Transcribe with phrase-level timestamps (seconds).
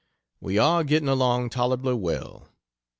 [0.39, 2.49] We are getting along tolerably well.